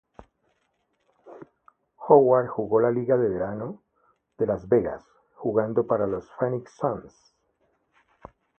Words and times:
Howard 2.07 2.47
jugó 2.47 2.79
la 2.81 2.89
liga 2.89 3.15
de 3.17 3.29
verano 3.29 3.83
de 4.39 4.47
Las 4.47 4.67
Vegas, 4.67 5.05
jugando 5.35 5.85
para 5.85 6.07
los 6.07 6.27
Phoenix 6.39 6.71
Suns. 6.71 7.13